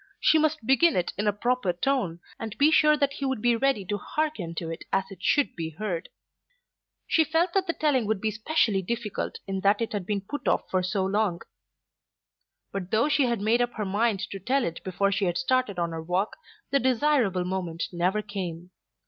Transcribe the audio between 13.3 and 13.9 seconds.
made up her